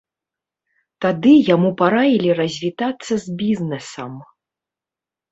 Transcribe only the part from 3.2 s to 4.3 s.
з бізнэсам.